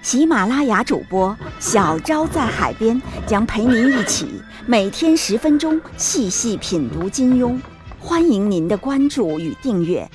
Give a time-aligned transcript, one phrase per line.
[0.00, 7.60] 喜马拉雅主播小昭在海边将陪您一起每天十分钟细细品读金庸，
[7.98, 10.08] 欢迎您的关注与订阅。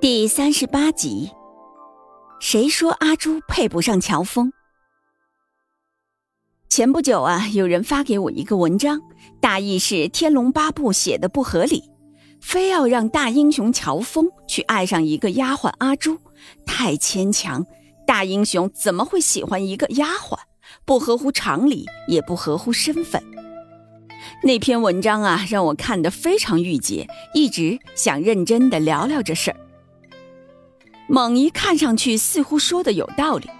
[0.00, 1.30] 第三十八集，
[2.40, 4.50] 谁说阿朱配不上乔峰？
[6.70, 9.00] 前不久啊，有人发给我一个文章，
[9.40, 11.82] 大意是《天龙八部》写的不合理，
[12.40, 16.16] 非要让大英雄乔峰去爱上一个丫鬟阿朱，
[16.64, 17.66] 太牵强。
[18.06, 20.38] 大英雄怎么会喜欢一个丫鬟？
[20.84, 23.20] 不合乎常理，也不合乎身份。
[24.44, 29.56] 那篇文章啊，让我看得非常郁结，一直想认真的聊聊这事儿。
[31.08, 33.50] 猛一看上去似乎说的有道理，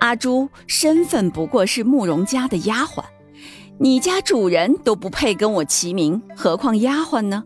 [0.00, 3.04] 阿朱身份不过是慕容家的丫鬟，
[3.78, 7.44] 你家主人都不配跟我齐名，何况丫鬟呢？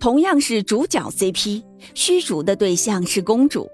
[0.00, 1.62] 同样是主角 CP，
[1.94, 3.68] 虚竹的对象是公主，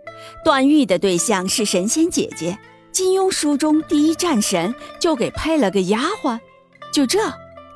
[0.44, 2.58] 段誉的对象是神仙姐姐，
[2.90, 6.38] 金庸书中第一战神就给配了个丫鬟，
[6.92, 7.18] 就这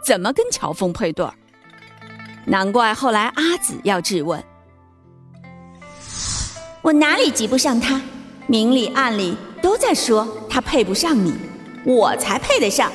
[0.05, 1.35] 怎么跟乔峰配对儿？
[2.47, 4.43] 难怪后来阿紫要质问。
[6.83, 8.03] 我哪里及不上他？
[8.47, 11.33] 明里暗里都在说他配不上你，
[11.87, 12.93] 我才配得上。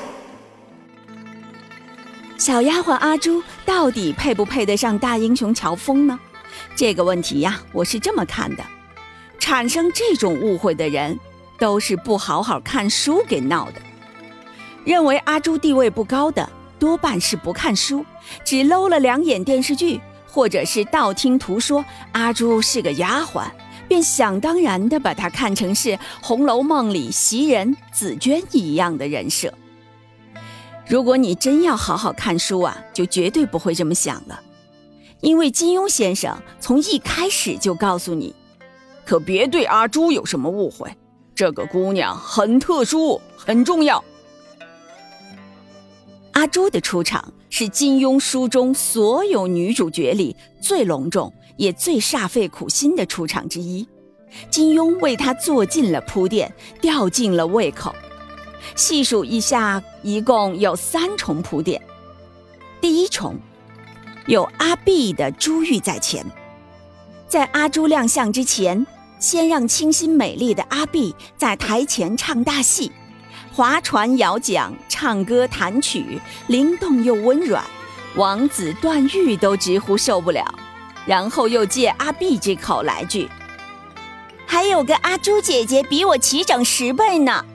[2.37, 6.19] 小丫鬟阿朱到底配不配得上大英雄乔峰呢？
[6.75, 8.63] 这个问题呀，我是这么看的：
[9.39, 11.19] 产生这种误会的人，
[11.57, 13.81] 都是不好好看书给闹的。
[14.85, 18.05] 认为阿朱地位不高的，多半是不看书，
[18.45, 23.45] 只搂了两眼电视剧，或者是道听途说阿朱是个丫鬟。
[23.89, 25.89] 便想当然的把她看成是
[26.21, 29.53] 《红楼梦》里袭人、紫娟一样的人设。
[30.87, 34.39] 如果你真要好好看书啊，就绝对不会这么想了。
[35.21, 38.33] 因为金庸先生从一开始就告诉你，
[39.05, 40.95] 可别对阿朱有什么误会，
[41.35, 44.03] 这个姑娘很特殊，很重要。
[46.31, 51.33] 阿朱的出场是金庸书中所有女主角里最隆重。
[51.59, 53.85] 也最煞费苦心的出场之一，
[54.49, 56.49] 金庸为他做尽了铺垫，
[56.79, 57.93] 吊尽了胃口。
[58.75, 61.81] 细数一下，一共有三重铺垫。
[62.79, 63.35] 第一重，
[64.25, 66.25] 有阿碧的珠玉在前，
[67.27, 68.87] 在阿朱亮相之前，
[69.19, 72.89] 先让清新美丽的阿碧在台前唱大戏，
[73.51, 77.61] 划船摇桨，唱歌弹曲，灵动又温软，
[78.15, 80.45] 王子段誉都直呼受不了。
[81.05, 83.29] 然后又借阿碧这口来句
[84.45, 87.45] ：“还有个阿朱姐姐比我齐整十倍呢。”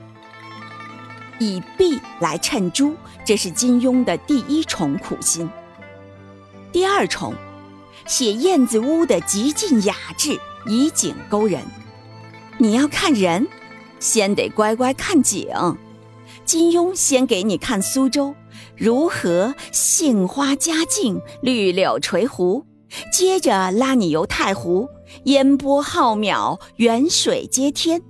[1.39, 2.95] 以碧来衬朱，
[3.25, 5.49] 这是金庸的第一重苦心。
[6.71, 7.33] 第二重，
[8.05, 11.61] 写燕子屋的极尽雅致，以景勾人。
[12.57, 13.47] 你要看人，
[13.99, 15.49] 先得乖乖看景。
[16.45, 18.35] 金庸先给你看苏州，
[18.77, 22.65] 如何杏花佳境，绿柳垂湖。
[23.11, 24.87] 接着拉你游太湖，
[25.25, 28.01] 烟波浩渺，远水接天，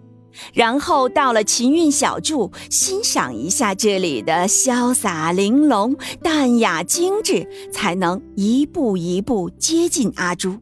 [0.54, 10.58] 然后到了秦韵小筑，欣赏一下这里的潇洒玲珑、淡雅精致，才能一步一步接近阿朱。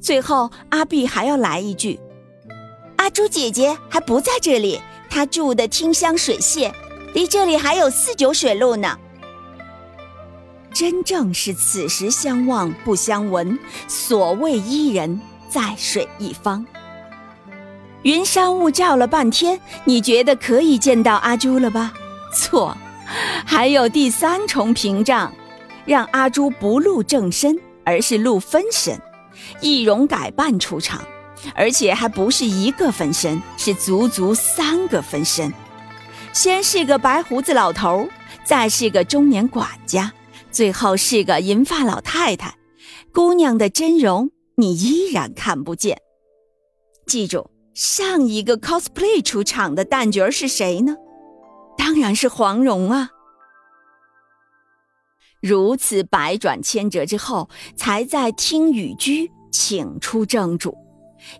[0.00, 2.00] 最后，阿碧还要来一句
[2.96, 6.72] ：“阿朱姐姐还不在这里，她住的汀香水榭，
[7.14, 8.98] 离这里还有四九水路呢。”
[10.72, 16.64] 真正是此时相望不相闻，所谓伊人，在水一方。
[18.02, 21.92] 云山雾罩了半天，你觉得可以见到阿朱了吧？
[22.34, 22.76] 错，
[23.44, 25.32] 还有第三重屏障，
[25.84, 29.00] 让阿朱不露正身，而是露分身，
[29.60, 31.02] 易容改扮出场，
[31.54, 35.52] 而且还不是一个分身，是足足三个分身。
[36.32, 38.08] 先是个白胡子老头，
[38.42, 40.10] 再是个中年管家。
[40.52, 42.56] 最后是个银发老太太，
[43.12, 45.98] 姑娘的真容你依然看不见。
[47.06, 50.94] 记住，上一个 cosplay 出场的旦角是谁呢？
[51.78, 53.10] 当然是黄蓉啊。
[55.40, 60.76] 如此百转千折之后，才在听雨居请出正主，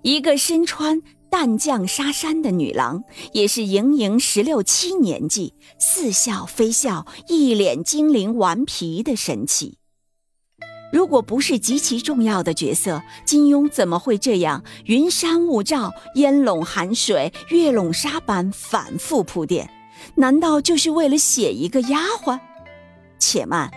[0.02, 1.00] 一个身穿
[1.32, 9.78] 淡绛纱衫的女郎，也是盈盈十六七年纪，似笑非笑，一脸精灵顽皮的神气。
[10.92, 19.70] 如果不是极其重要的角色，金庸怎么会这样云山雾罩、烟笼寒水、月笼沙般反复铺垫？
[20.16, 22.38] 难道就是为了写一个丫鬟？
[23.18, 23.72] 且慢。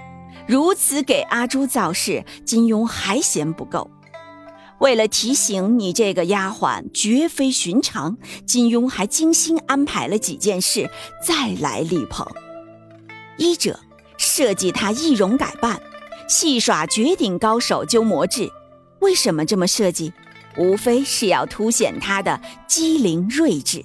[0.45, 3.89] 如此给阿朱造势，金庸还嫌不够。
[4.79, 10.89] 为了提醒你这个丫鬟绝非寻常，金庸还精心安排了几件事，
[11.23, 12.27] 再来力捧。
[13.37, 13.79] 一者
[14.17, 15.81] 设计她易容改扮，
[16.27, 18.49] 戏耍绝顶高手鸠摩智。
[18.99, 20.13] 为什么这么设计？
[20.57, 23.83] 无非是要凸显她的机灵睿智。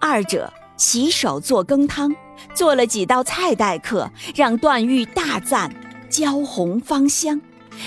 [0.00, 2.14] 二者洗手做羹汤。
[2.54, 5.70] 做了几道菜待客，让段誉大赞
[6.08, 7.38] 焦红芳香，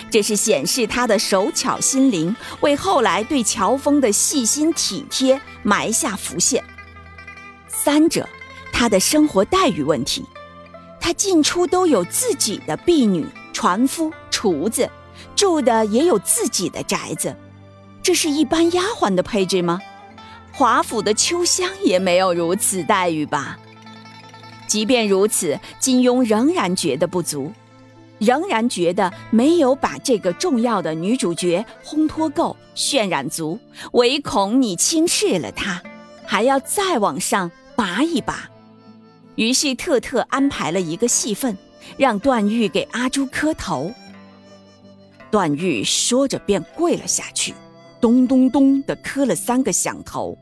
[0.09, 6.63] 这是显示他的手巧心灵，为后来对乔峰的细心体贴埋下伏线。
[7.67, 8.27] 三者，
[8.71, 10.25] 他的生活待遇问题，
[10.99, 14.89] 他进出都有自己的婢女、船夫、厨子，
[15.35, 17.35] 住的也有自己的宅子，
[18.01, 19.79] 这是一般丫鬟的配置吗？
[20.51, 23.57] 华府的秋香也没有如此待遇吧？
[24.67, 27.51] 即便如此，金庸仍然觉得不足，
[28.23, 33.59] 仍然觉得没有把这个重要的女主角烘托够、渲染足，
[33.91, 35.81] 唯恐你轻视了她，
[36.25, 38.49] 还要再往上拔一拔。
[39.35, 41.57] 于是特特安排了一个戏份，
[41.97, 43.91] 让段誉给阿朱磕头。
[45.29, 47.53] 段誉说着便跪了下去，
[47.99, 50.37] 咚咚咚地磕了三个响头。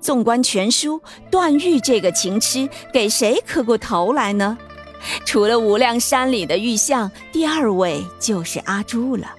[0.00, 4.56] 纵观全书，段誉这个情痴给谁磕过头来呢？
[5.24, 9.32] 除了无量山里的玉像，第二位就是阿朱了。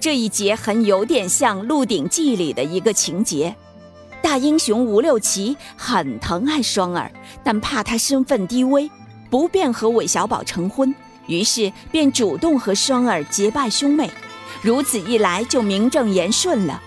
[0.00, 3.54] 这一节很有点像《鹿鼎记》里的一个情节：
[4.22, 7.10] 大英雄吴六奇很疼爱双儿，
[7.42, 8.90] 但怕他身份低微，
[9.30, 10.94] 不便和韦小宝成婚，
[11.26, 14.10] 于是便主动和双儿结拜兄妹。
[14.60, 16.82] 如此一来，就名正言顺了。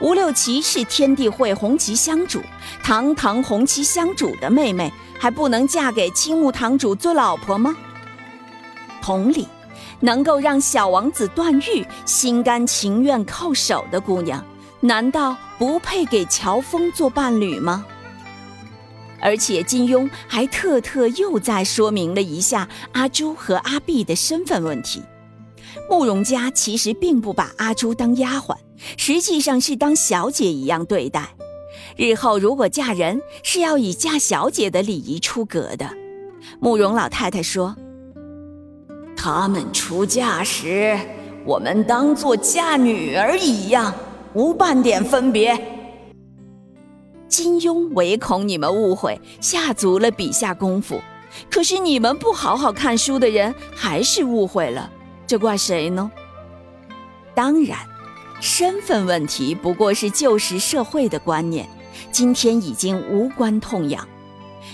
[0.00, 2.40] 吴六奇是天地会红旗香主，
[2.84, 7.76] 堂堂红旗香主的妹妹还不能嫁给青木堂主做老婆吗？
[9.02, 9.48] 同理，
[9.98, 14.44] 能够让小王子段誉心甘情愿叩首的姑娘，
[14.78, 17.84] 难道不配给乔峰做伴侣吗？
[19.20, 25.02] 而且金庸还特特又再说明了一下阿朱和阿碧的身份问题。
[25.90, 28.54] 慕容家其实并不把阿朱当丫鬟。
[28.96, 31.34] 实际上是当小姐一样对待，
[31.96, 35.90] 日后如果嫁人是要以嫁小姐的礼仪出阁的。
[36.60, 37.76] 慕容老太太说
[39.16, 40.98] ：“他们出嫁时，
[41.44, 43.92] 我们当做嫁女儿一样，
[44.34, 45.58] 无半点分别。”
[47.28, 51.00] 金庸唯恐你们误会，下足了笔下功夫，
[51.50, 54.90] 可是你们不好好看书的人还是误会了，
[55.26, 56.10] 这怪谁呢？
[57.34, 57.78] 当然。
[58.40, 61.68] 身份问题不过是旧时社会的观念，
[62.12, 64.06] 今天已经无关痛痒。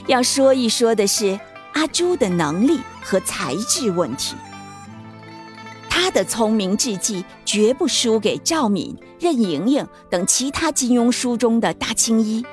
[0.06, 1.38] 要说一说的是
[1.72, 4.34] 阿朱的能力和才智问题。
[5.88, 12.44] 他的聪明智计绝不输给赵敏、任盈盈等其他金庸书中的大青衣。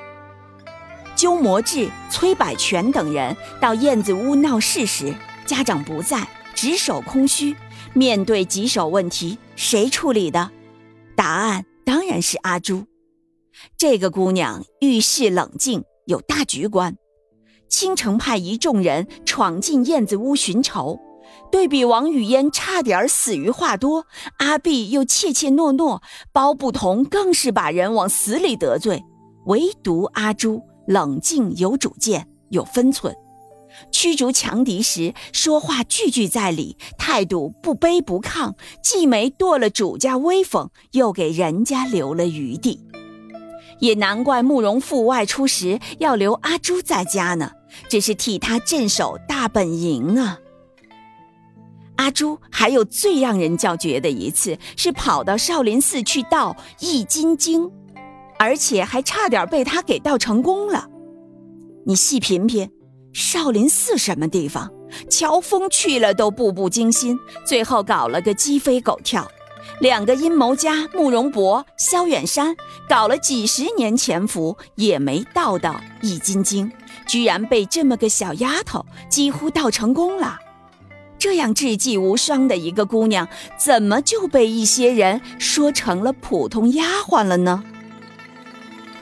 [1.14, 5.14] 鸠摩智、崔百全等人到燕子屋闹事时，
[5.44, 7.54] 家长不在，职守空虚，
[7.92, 10.50] 面对棘手问题，谁处理的？
[11.22, 12.84] 答案当然是阿朱，
[13.78, 16.96] 这个姑娘遇事冷静，有大局观。
[17.68, 20.98] 青城派一众人闯进燕子屋寻仇，
[21.52, 24.04] 对比王语嫣差点死于话多，
[24.38, 26.02] 阿碧又怯怯懦懦，
[26.32, 29.00] 包不同更是把人往死里得罪，
[29.46, 33.14] 唯独阿朱冷静有主见，有分寸。
[33.90, 42.80] 驱逐强敌时，说话句句在理，态度不卑不亢，既没剁了主家威风，又给人家留了余地。
[43.80, 47.50] 也难怪慕容复外出时要留阿朱在家呢，
[47.88, 50.38] 这是替他镇守大本营啊。
[51.96, 57.64] 阿朱还有最让人叫绝的一次，是跑到少林寺去盗《易筋经》，
[58.38, 60.88] 而且还差点被他给盗成功了。
[61.84, 62.70] 你细品品。
[63.12, 64.70] 少林寺什么地方？
[65.08, 69.30] 乔峰去了都步步惊心，最后搞了个鸡飞狗跳。
[69.80, 72.54] 两个阴谋家慕容博、萧远山
[72.88, 75.70] 搞了几十年潜伏，也没盗到
[76.02, 76.68] 《易筋经》，
[77.06, 80.38] 居然被这么个小丫头几乎盗成功了。
[81.18, 87.64] 这样智计无双的一个姑娘，怎么就被一些人说成了普通丫鬟了呢？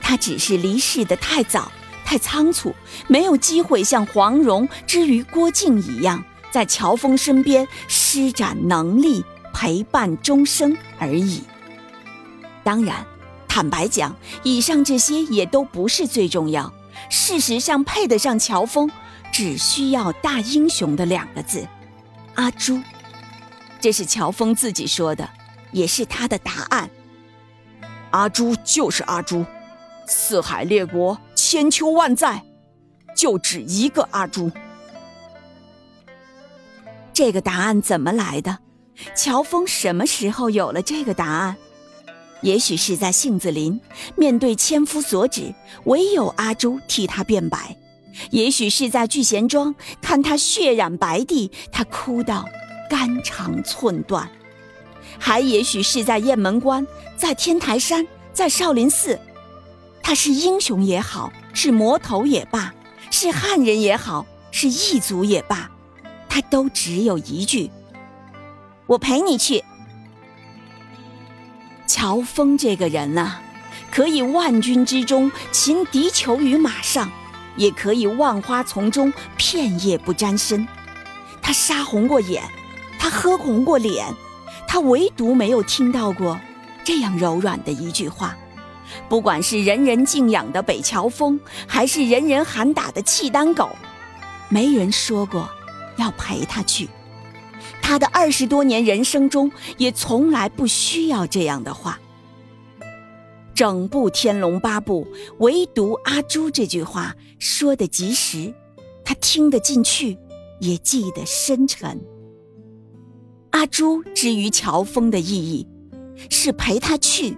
[0.01, 1.71] 她只是离世的太早、
[2.11, 2.75] 太仓促，
[3.07, 11.41] 没有机会像黄蓉之于郭靖一样，在乔峰身边施展能力，陪伴终生而已。
[12.65, 13.05] 当然，
[13.47, 14.13] 坦白讲，
[14.43, 16.73] 以上这些也都不是最重要。
[17.09, 18.91] 事实上，配得上乔峰，
[19.31, 21.65] 只需要“大英雄”的两个字。
[22.35, 22.77] 阿朱，
[23.79, 25.29] 这是乔峰自己说的，
[25.71, 26.89] 也是他的答案。
[28.09, 29.45] 阿朱就是阿朱，
[30.11, 32.43] 四海列国千秋万载，
[33.15, 34.51] 就只一个阿朱。
[37.13, 38.57] 这个答案怎么来的？
[39.15, 41.55] 乔峰什么时候有了这个答案？
[42.41, 43.79] 也许是在杏子林，
[44.17, 45.53] 面对千夫所指，
[45.85, 47.77] 唯有阿朱替他辩白。
[48.31, 52.45] 也许是在聚贤庄看他血染白地，他哭到
[52.89, 54.27] 肝肠寸断；
[55.17, 59.17] 还也许是在雁门关，在天台山，在少林寺，
[60.03, 62.73] 他是英雄也好，是魔头也罢，
[63.09, 65.69] 是汉人也好，是异族也罢，
[66.27, 67.71] 他都只有一句
[68.87, 69.63] ：“我陪你去。”
[71.87, 73.41] 乔峰这个人啊，
[73.91, 77.11] 可以万军之中擒敌酋于马上。
[77.57, 80.65] 也可以万花丛中片叶不沾身，
[81.41, 82.41] 他杀红过眼，
[82.97, 84.05] 他喝红过脸，
[84.65, 86.39] 他唯独没有听到过
[86.85, 88.37] 这样柔软的一句话。
[89.09, 93.69] 不管是人人敬仰的北乔峰，还是人人喊打的契丹狗，
[94.49, 95.49] 没人说过
[95.97, 96.89] 要陪他去。
[97.81, 101.99] 他的二十多年人生中，也从来不需要这样的话。
[103.53, 105.05] 整部《天龙八部》，
[105.39, 108.53] 唯独阿朱这句话说得及时，
[109.03, 110.17] 他听得进去，
[110.59, 111.99] 也记得深沉。
[113.51, 115.67] 阿朱之于乔峰的意义，
[116.29, 117.37] 是陪他去，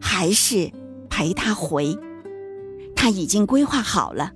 [0.00, 0.70] 还是
[1.08, 1.96] 陪他回？
[2.96, 4.32] 他已经规划好了。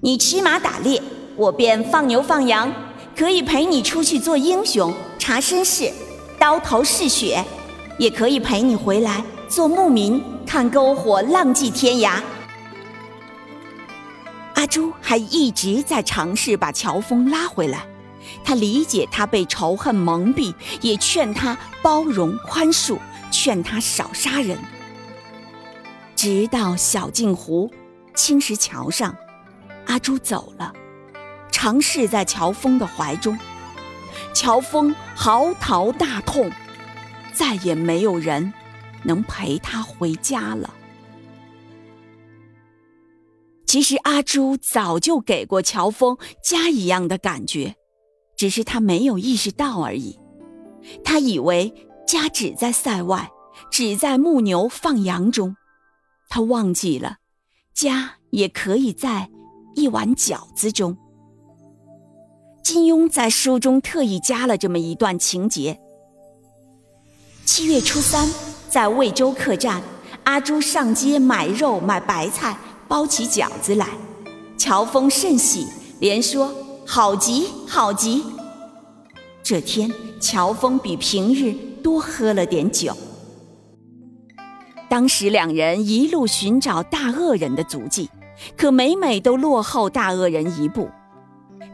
[0.00, 1.02] 你骑马打猎，
[1.36, 2.72] 我便放牛放羊，
[3.16, 5.92] 可以陪你出去做英雄，查身世，
[6.38, 7.44] 刀头嗜血。
[7.98, 12.20] 也可以陪你回来做牧民，看篝火，浪迹天涯。
[14.54, 17.86] 阿朱还一直在尝试把乔峰拉回来，
[18.42, 22.98] 他理解他被仇恨蒙蔽，也劝他包容宽恕，
[23.32, 24.56] 劝他少杀人。
[26.14, 27.68] 直到小镜湖、
[28.14, 29.16] 青石桥上，
[29.86, 30.72] 阿朱走了，
[31.50, 33.36] 尝试在乔峰的怀中，
[34.32, 36.48] 乔峰嚎啕大痛。
[37.34, 38.52] 再也没有人
[39.04, 40.74] 能陪他回家了。
[43.66, 47.74] 其实阿朱早就给过乔峰家一样的感觉，
[48.36, 50.18] 只是他没有意识到而已。
[51.02, 51.72] 他以为
[52.06, 53.30] 家只在塞外，
[53.70, 55.56] 只在牧牛放羊中。
[56.28, 57.16] 他忘记了，
[57.74, 59.30] 家也可以在
[59.74, 60.96] 一碗饺子中。
[62.62, 65.80] 金庸在书中特意加了这么一段情节。
[67.44, 68.28] 七月初三，
[68.68, 69.82] 在魏州客栈，
[70.24, 72.56] 阿朱上街买肉买白菜，
[72.86, 73.88] 包起饺子来。
[74.56, 75.66] 乔峰甚喜，
[75.98, 76.54] 连说
[76.86, 78.22] 好极好极。
[79.42, 82.96] 这天，乔峰比平日多喝了点酒。
[84.88, 88.08] 当时两人一路寻找大恶人的足迹，
[88.56, 90.88] 可每每都落后大恶人一步。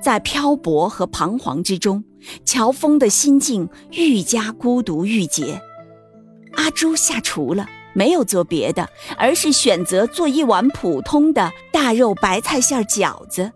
[0.01, 2.05] 在漂泊和彷徨之中，
[2.45, 5.61] 乔峰的心境愈加孤独郁结。
[6.55, 13.51] 阿朱下厨了，没有做别的，而是选择做一碗普通的大肉白菜馅饺子。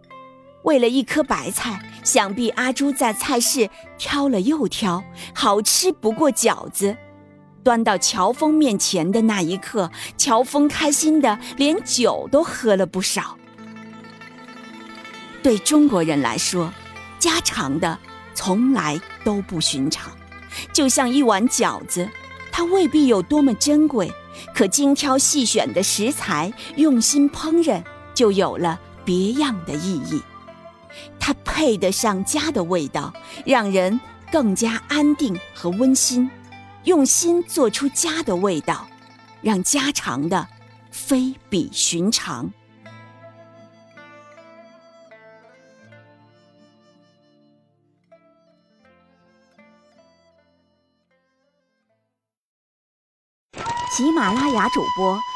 [0.63, 5.03] 为了一颗白菜，想必阿朱在菜市挑了又挑，
[5.35, 6.97] 好吃不过饺子。
[7.65, 13.37] 端到乔峰面前的那一刻，乔峰开心的连酒都喝了不少。
[15.43, 16.73] 对中国人来说，
[17.19, 17.99] 家常的
[18.35, 20.11] 从来都不寻常，
[20.73, 22.09] 就像一碗饺子，
[22.51, 24.13] 它未必有多么珍贵，
[24.55, 27.83] 可精挑细选的食材，用心烹饪，
[28.15, 30.23] 就有了别样的意义。
[31.19, 33.13] 它配得上家的味道
[33.45, 36.31] 让人更加安定和温馨
[36.85, 38.87] 用心做出家的味道
[39.41, 40.47] 让家常的
[40.91, 42.53] 非比寻常。
[53.95, 55.21] 喜马拉雅主播